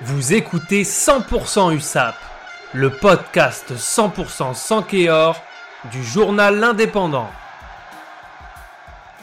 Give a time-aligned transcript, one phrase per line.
[0.00, 2.16] Vous écoutez 100% USAP,
[2.72, 5.40] le podcast 100% sans Kéor
[5.92, 7.28] du journal L'Indépendant.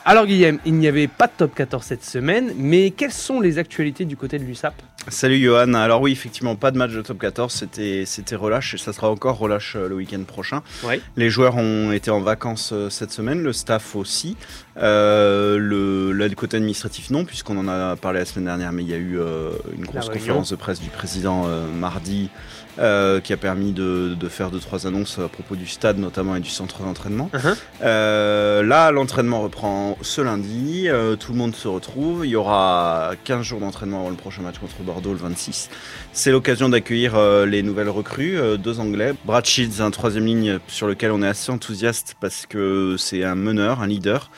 [0.06, 3.58] Alors Guillaume, il n'y avait pas de top 14 cette semaine, mais quelles sont les
[3.58, 4.74] actualités du côté de l'USAP
[5.08, 8.78] Salut Johan, alors oui effectivement pas de match de top 14, c'était, c'était relâche et
[8.78, 10.62] ça sera encore relâche euh, le week-end prochain.
[10.84, 11.02] Oui.
[11.16, 14.36] Les joueurs ont été en vacances euh, cette semaine, le staff aussi,
[14.78, 15.89] euh, le,
[16.30, 18.98] le côté administratif non puisqu'on en a parlé la semaine dernière mais il y a
[18.98, 22.30] eu euh, une grosse conférence de presse du président euh, mardi
[22.78, 26.36] euh, qui a permis de, de faire deux trois annonces à propos du stade notamment
[26.36, 27.30] et du centre d'entraînement.
[27.34, 28.62] Uh-huh.
[28.62, 30.88] Là, l'entraînement reprend ce lundi.
[31.20, 32.26] tout le monde se retrouve.
[32.26, 35.70] Il y aura 15 jours d'entraînement avant le prochain match contre Bordeaux le 26.
[36.14, 39.14] C'est l'occasion d'accueillir les nouvelles recrues, deux Anglais.
[39.26, 43.36] Brad Shields, un troisième ligne sur lequel on est assez enthousiaste parce que c'est un
[43.36, 44.30] meneur, un leader.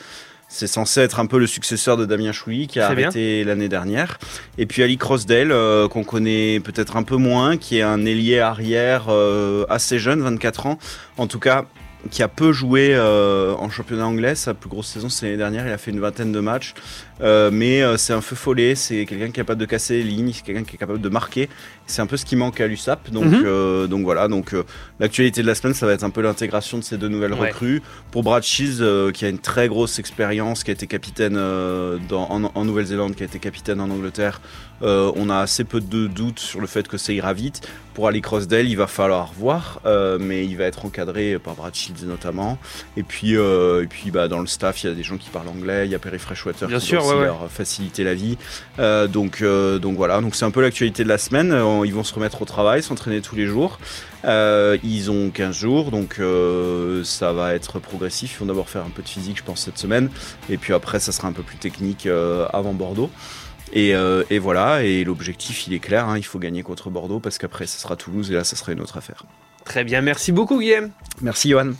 [0.54, 4.18] C'est censé être un peu le successeur de Damien Chouli qui a arrêté l'année dernière.
[4.58, 8.38] Et puis Ali Crossdale, euh, qu'on connaît peut-être un peu moins, qui est un ailier
[8.38, 10.78] arrière euh, assez jeune, 24 ans.
[11.16, 11.64] En tout cas,
[12.10, 14.34] qui a peu joué euh, en championnat anglais.
[14.34, 15.66] Sa plus grosse saison, c'est l'année dernière.
[15.66, 16.74] Il a fait une vingtaine de matchs.
[17.20, 18.74] Euh, mais euh, c'est un feu follet.
[18.74, 20.32] C'est quelqu'un qui est capable de casser les lignes.
[20.34, 21.48] C'est quelqu'un qui est capable de marquer.
[21.86, 23.10] C'est un peu ce qui manque à l'USAP.
[23.10, 23.86] Donc, Mhm.
[23.86, 24.26] donc voilà.
[24.28, 24.54] Donc
[24.98, 27.48] l'actualité de la semaine, ça va être un peu l'intégration de ces deux nouvelles Ouais.
[27.50, 27.82] recrues.
[28.10, 28.42] Pour Brad
[28.80, 33.14] euh, qui a une très grosse expérience, qui a été capitaine dans, en, en Nouvelle-Zélande,
[33.14, 34.40] qui a été capitaine en Angleterre,
[34.80, 37.60] on a assez peu de doutes sur le fait que ça ira vite.
[37.94, 41.74] Pour Ali Crossdale, il va falloir voir, euh, mais il va être encadré par Brad
[41.74, 42.58] Shields notamment.
[42.96, 45.28] Et puis, euh, et puis bah, dans le staff, il y a des gens qui
[45.28, 47.26] parlent anglais, il y a Perry Freshwater Bien qui sûr, aussi ouais, ouais.
[47.26, 48.38] leur faciliter la vie.
[48.78, 51.54] Euh, donc, donc voilà, donc c'est un peu l'actualité de la semaine.
[51.84, 53.78] Ils vont se remettre au travail, s'entraîner tous les jours.
[54.24, 56.20] Ils ont 15 jours, donc
[57.04, 58.36] ça va être progressif.
[58.36, 60.08] Ils vont d'abord faire un peu de physique, je pense, cette semaine.
[60.48, 62.08] Et puis après, ça sera un peu plus technique
[62.52, 63.10] avant Bordeaux.
[63.72, 67.20] Et, euh, et voilà, et l'objectif, il est clair, hein, il faut gagner contre Bordeaux
[67.20, 69.24] parce qu'après, ça sera Toulouse et là, ça sera une autre affaire.
[69.64, 70.90] Très bien, merci beaucoup Guillaume.
[71.20, 71.72] Merci, Johan.